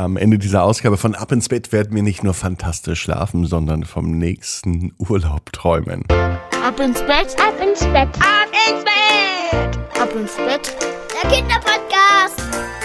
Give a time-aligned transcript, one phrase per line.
[0.00, 3.84] Am Ende dieser Ausgabe von Ab ins Bett werden wir nicht nur fantastisch schlafen, sondern
[3.84, 6.04] vom nächsten Urlaub träumen.
[6.08, 10.74] Ab ins Bett, ab ins Bett, ab ins Bett, ab ins Bett.
[11.22, 12.79] Der Kinderpodcast.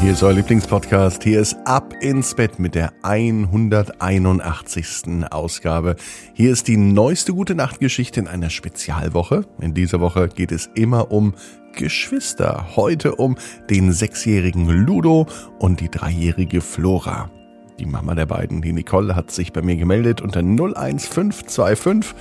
[0.00, 1.24] Hier ist euer Lieblingspodcast.
[1.24, 5.24] Hier ist Ab ins Bett mit der 181.
[5.28, 5.96] Ausgabe.
[6.34, 9.44] Hier ist die neueste Gute Nacht Geschichte in einer Spezialwoche.
[9.60, 11.34] In dieser Woche geht es immer um
[11.72, 12.76] Geschwister.
[12.76, 13.36] Heute um
[13.70, 15.26] den sechsjährigen Ludo
[15.58, 17.28] und die dreijährige Flora.
[17.80, 22.14] Die Mama der beiden, die Nicole, hat sich bei mir gemeldet unter 01525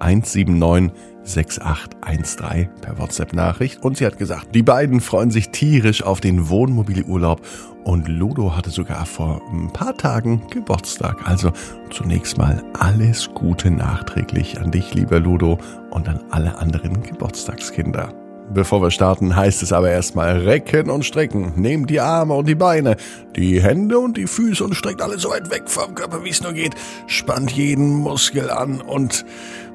[0.00, 6.48] 179 6813 per WhatsApp-Nachricht und sie hat gesagt, die beiden freuen sich tierisch auf den
[6.48, 7.40] Wohnmobilurlaub
[7.84, 11.28] und Ludo hatte sogar vor ein paar Tagen Geburtstag.
[11.28, 11.52] Also
[11.90, 15.58] zunächst mal alles Gute nachträglich an dich, lieber Ludo,
[15.90, 18.19] und an alle anderen Geburtstagskinder.
[18.52, 21.52] Bevor wir starten, heißt es aber erstmal recken und strecken.
[21.54, 22.96] Nehmt die Arme und die Beine,
[23.36, 26.42] die Hände und die Füße und streckt alles so weit weg vom Körper, wie es
[26.42, 26.74] nur geht.
[27.06, 29.24] Spannt jeden Muskel an und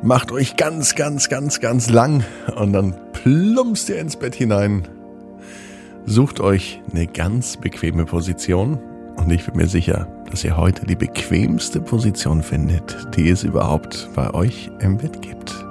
[0.04, 2.26] macht euch ganz, ganz, ganz, ganz lang.
[2.58, 4.86] Und dann plumpst ihr ins Bett hinein.
[6.06, 8.78] Sucht euch eine ganz bequeme Position.
[9.16, 14.10] Und ich bin mir sicher, dass ihr heute die bequemste Position findet, die es überhaupt
[14.16, 15.65] bei euch im Bett gibt.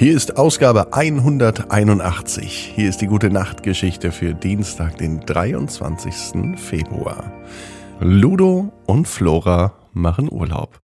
[0.00, 2.72] Hier ist Ausgabe 181.
[2.76, 6.56] Hier ist die gute Nachtgeschichte für Dienstag, den 23.
[6.56, 7.32] Februar.
[7.98, 10.78] Ludo und Flora machen Urlaub.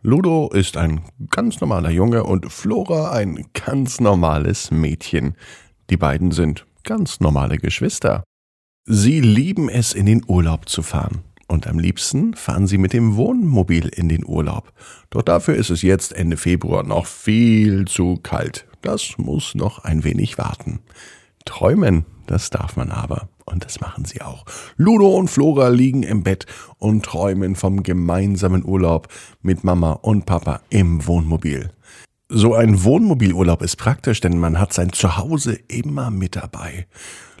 [0.00, 5.36] Ludo ist ein ganz normaler Junge und Flora ein ganz normales Mädchen.
[5.90, 8.24] Die beiden sind ganz normale Geschwister.
[8.86, 11.22] Sie lieben es, in den Urlaub zu fahren.
[11.48, 14.72] Und am liebsten fahren sie mit dem Wohnmobil in den Urlaub.
[15.10, 18.66] Doch dafür ist es jetzt Ende Februar noch viel zu kalt.
[18.82, 20.80] Das muss noch ein wenig warten.
[21.44, 23.28] Träumen, das darf man aber.
[23.44, 24.44] Und das machen sie auch.
[24.76, 26.46] Ludo und Flora liegen im Bett
[26.78, 29.06] und träumen vom gemeinsamen Urlaub
[29.40, 31.70] mit Mama und Papa im Wohnmobil.
[32.28, 36.88] So ein Wohnmobilurlaub ist praktisch, denn man hat sein Zuhause immer mit dabei.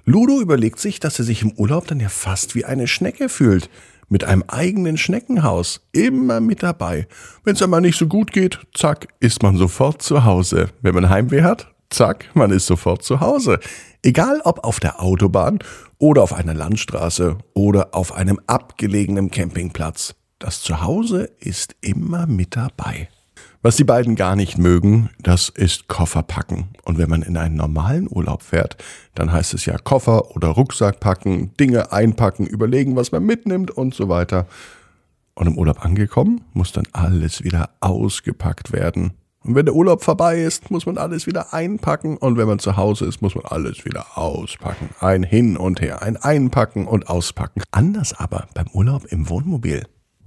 [0.04, 3.68] Ludo überlegt sich, dass er sich im Urlaub dann ja fast wie eine Schnecke fühlt
[4.08, 7.06] mit einem eigenen Schneckenhaus, immer mit dabei.
[7.44, 10.68] Wenn es einmal nicht so gut geht, zack, ist man sofort zu Hause.
[10.82, 13.58] Wenn man Heimweh hat, zack, man ist sofort zu Hause.
[14.02, 15.58] Egal ob auf der Autobahn
[15.98, 20.14] oder auf einer Landstraße oder auf einem abgelegenen Campingplatz.
[20.38, 23.08] Das Zuhause ist immer mit dabei.
[23.66, 26.68] Was die beiden gar nicht mögen, das ist Koffer packen.
[26.84, 28.76] Und wenn man in einen normalen Urlaub fährt,
[29.16, 33.92] dann heißt es ja Koffer oder Rucksack packen, Dinge einpacken, überlegen, was man mitnimmt und
[33.92, 34.46] so weiter.
[35.34, 39.14] Und im Urlaub angekommen, muss dann alles wieder ausgepackt werden.
[39.42, 42.18] Und wenn der Urlaub vorbei ist, muss man alles wieder einpacken.
[42.18, 44.90] Und wenn man zu Hause ist, muss man alles wieder auspacken.
[45.00, 47.64] Ein Hin und Her, ein Einpacken und Auspacken.
[47.72, 49.82] Anders aber beim Urlaub im Wohnmobil.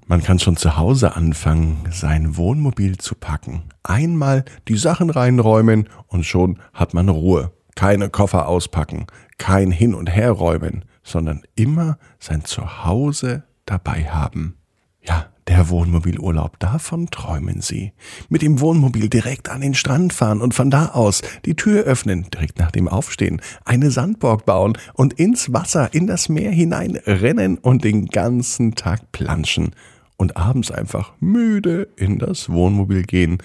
[0.10, 3.62] Man kann schon zu Hause anfangen, sein Wohnmobil zu packen.
[3.84, 7.52] Einmal die Sachen reinräumen und schon hat man Ruhe.
[7.76, 9.06] Keine Koffer auspacken,
[9.38, 14.56] kein Hin- und Herräumen, sondern immer sein Zuhause dabei haben.
[15.04, 17.94] Ja, der Wohnmobilurlaub, davon träumen Sie.
[18.30, 22.26] Mit dem Wohnmobil direkt an den Strand fahren und von da aus die Tür öffnen,
[22.34, 27.60] direkt nach dem Aufstehen, eine Sandburg bauen und ins Wasser, in das Meer hinein rennen
[27.60, 29.76] und den ganzen Tag planschen
[30.20, 33.42] und abends einfach müde in das Wohnmobil gehen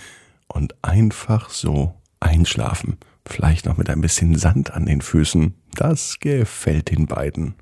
[0.48, 2.98] und einfach so einschlafen.
[3.24, 5.54] Vielleicht noch mit ein bisschen Sand an den Füßen.
[5.74, 7.54] Das gefällt den beiden.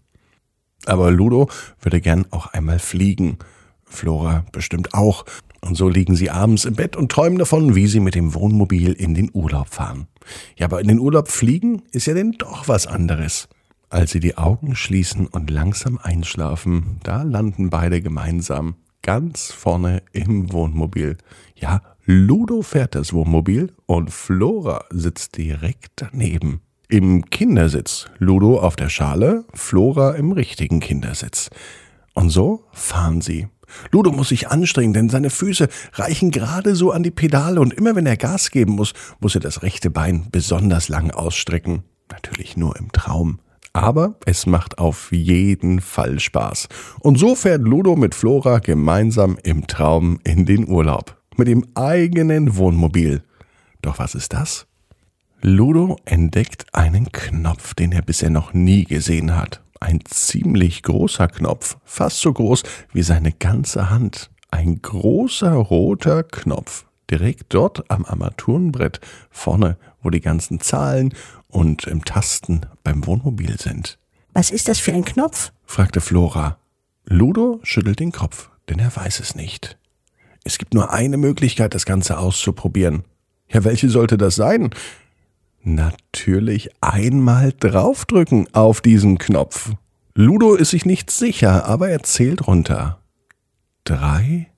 [0.86, 1.48] Aber Ludo
[1.80, 3.36] würde gern auch einmal fliegen.
[3.84, 5.26] Flora bestimmt auch.
[5.60, 8.92] Und so liegen sie abends im Bett und träumen davon, wie sie mit dem Wohnmobil
[8.92, 10.08] in den Urlaub fahren.
[10.56, 13.48] Ja, aber in den Urlaub fliegen ist ja denn doch was anderes.
[13.90, 20.52] Als sie die Augen schließen und langsam einschlafen, da landen beide gemeinsam ganz vorne im
[20.52, 21.18] Wohnmobil.
[21.56, 26.62] Ja, Ludo fährt das Wohnmobil und Flora sitzt direkt daneben.
[26.88, 28.06] Im Kindersitz.
[28.18, 31.50] Ludo auf der Schale, Flora im richtigen Kindersitz.
[32.14, 33.48] Und so fahren sie.
[33.90, 37.96] Ludo muss sich anstrengen, denn seine Füße reichen gerade so an die Pedale und immer
[37.96, 41.84] wenn er Gas geben muss, muss er das rechte Bein besonders lang ausstrecken.
[42.10, 43.40] Natürlich nur im Traum.
[43.72, 46.68] Aber es macht auf jeden Fall Spaß.
[47.00, 51.16] Und so fährt Ludo mit Flora gemeinsam im Traum in den Urlaub.
[51.36, 53.22] Mit dem eigenen Wohnmobil.
[53.80, 54.66] Doch was ist das?
[55.40, 59.62] Ludo entdeckt einen Knopf, den er bisher noch nie gesehen hat.
[59.80, 64.30] Ein ziemlich großer Knopf, fast so groß wie seine ganze Hand.
[64.52, 71.12] Ein großer roter Knopf, direkt dort am Armaturenbrett, vorne, wo die ganzen Zahlen
[71.52, 73.98] und im Tasten beim Wohnmobil sind.
[74.32, 75.52] Was ist das für ein Knopf?
[75.64, 76.58] fragte Flora.
[77.04, 79.78] Ludo schüttelt den Kopf, denn er weiß es nicht.
[80.44, 83.04] Es gibt nur eine Möglichkeit, das Ganze auszuprobieren.
[83.48, 84.70] Ja, welche sollte das sein?
[85.62, 89.72] Natürlich einmal draufdrücken auf diesen Knopf.
[90.14, 93.00] Ludo ist sich nicht sicher, aber er zählt runter.
[93.84, 94.48] Drei,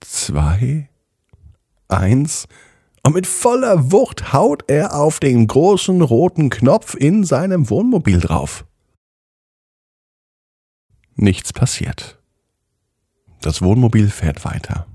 [0.00, 0.88] zwei,
[1.88, 2.46] eins,
[3.04, 8.64] und mit voller Wucht haut er auf den großen roten Knopf in seinem Wohnmobil drauf.
[11.14, 12.18] Nichts passiert.
[13.40, 14.86] Das Wohnmobil fährt weiter.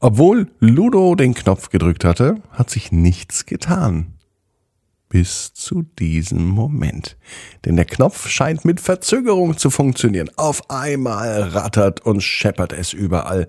[0.00, 4.14] Obwohl Ludo den Knopf gedrückt hatte, hat sich nichts getan.
[5.08, 7.16] Bis zu diesem Moment.
[7.64, 10.30] Denn der Knopf scheint mit Verzögerung zu funktionieren.
[10.36, 13.46] Auf einmal rattert und scheppert es überall.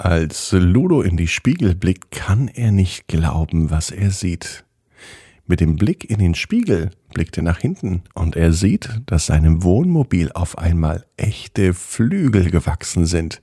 [0.00, 4.64] Als Ludo in die Spiegel blickt, kann er nicht glauben, was er sieht.
[5.48, 9.64] Mit dem Blick in den Spiegel blickt er nach hinten und er sieht, dass seinem
[9.64, 13.42] Wohnmobil auf einmal echte Flügel gewachsen sind.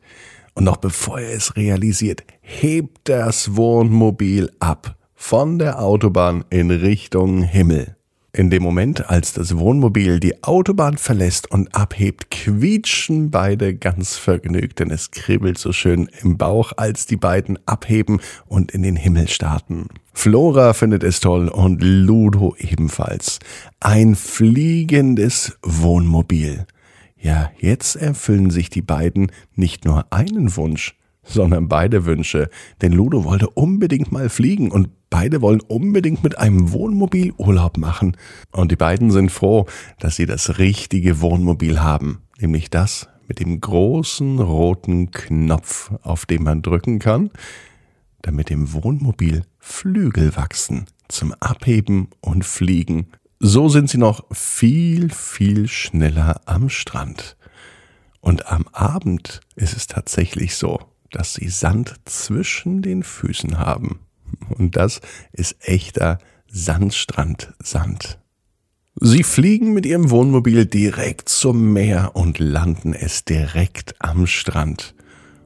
[0.53, 7.43] Und noch bevor er es realisiert, hebt das Wohnmobil ab von der Autobahn in Richtung
[7.43, 7.97] Himmel.
[8.37, 14.79] In dem Moment, als das Wohnmobil die Autobahn verlässt und abhebt, quietschen beide ganz vergnügt,
[14.81, 19.29] denn es kribbelt so schön im Bauch, als die beiden abheben und in den Himmel
[19.29, 19.87] starten.
[20.11, 23.39] Flora findet es toll und Ludo ebenfalls.
[23.79, 26.65] Ein fliegendes Wohnmobil.
[27.17, 32.49] Ja, jetzt erfüllen sich die beiden nicht nur einen Wunsch, sondern beide Wünsche.
[32.81, 38.17] Denn Ludo wollte unbedingt mal fliegen und beide wollen unbedingt mit einem Wohnmobil Urlaub machen.
[38.51, 39.65] Und die beiden sind froh,
[39.97, 46.43] dass sie das richtige Wohnmobil haben, nämlich das mit dem großen roten Knopf, auf den
[46.43, 47.31] man drücken kann,
[48.23, 53.07] damit dem Wohnmobil Flügel wachsen zum Abheben und Fliegen
[53.39, 57.37] so sind sie noch viel, viel schneller am Strand.
[58.19, 60.79] Und am Abend ist es tatsächlich so,
[61.11, 63.99] dass sie Sand zwischen den Füßen haben.
[64.57, 65.01] Und das
[65.31, 68.19] ist echter Sandstrandsand.
[69.01, 74.95] Sie fliegen mit ihrem Wohnmobil direkt zum Meer und landen es direkt am Strand.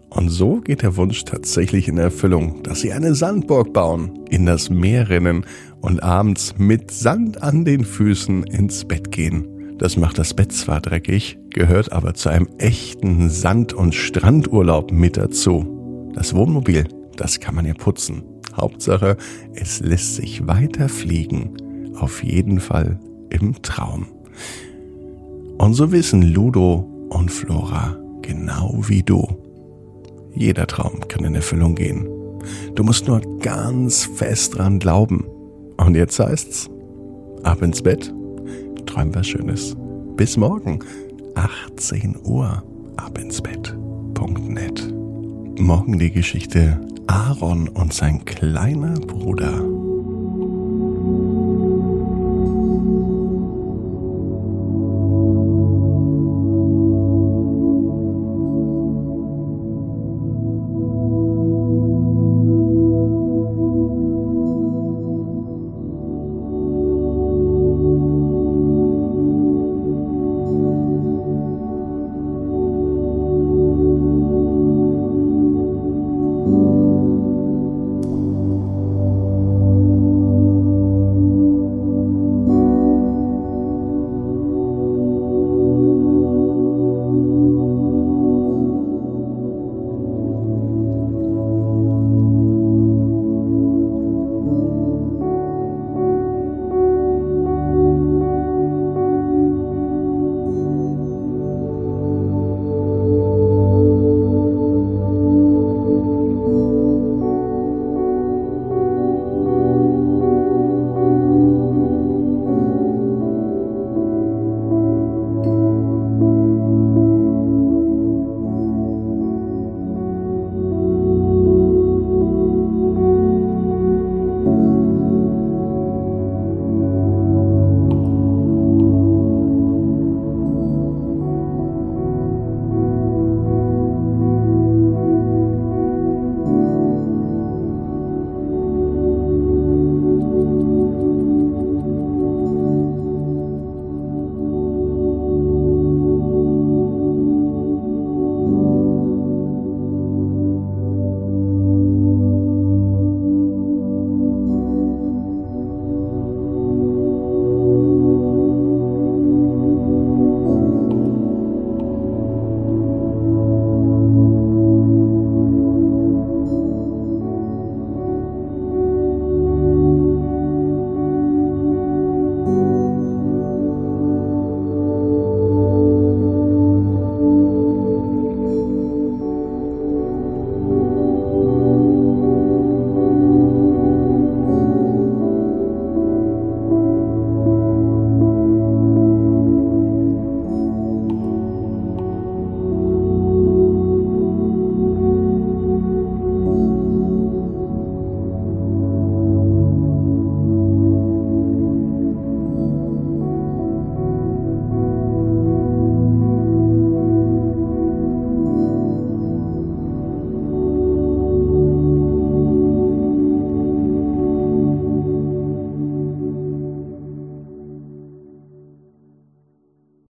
[0.10, 4.70] Und so geht der Wunsch tatsächlich in Erfüllung, dass sie eine Sandburg bauen, in das
[4.70, 5.46] Meer rennen
[5.82, 9.78] und abends mit Sand an den Füßen ins Bett gehen.
[9.78, 15.16] Das macht das Bett zwar dreckig, gehört aber zu einem echten Sand- und Strandurlaub mit
[15.18, 16.12] dazu.
[16.14, 18.24] Das Wohnmobil, das kann man ja putzen.
[18.60, 19.18] Hauptsache,
[19.56, 21.54] es lässt sich weiter fliegen.
[22.00, 24.08] Auf jeden Fall im Traum.
[25.58, 29.28] Und so wissen Ludo und Flora genau wie du.
[30.34, 32.08] Jeder Traum kann in Erfüllung gehen.
[32.76, 35.26] Du musst nur ganz fest dran glauben.
[35.78, 36.70] Und jetzt heißt's,
[37.44, 38.14] ab ins Bett,
[38.86, 39.76] träum was Schönes.
[40.16, 40.80] Bis morgen,
[41.36, 42.64] 18 Uhr,
[42.98, 44.94] ab ins Bett.net.
[45.60, 46.80] Morgen die Geschichte
[47.10, 49.64] Aaron und sein kleiner Bruder.